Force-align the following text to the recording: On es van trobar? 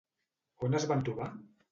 On 0.67 0.77
es 0.79 0.87
van 0.93 1.05
trobar? 1.09 1.27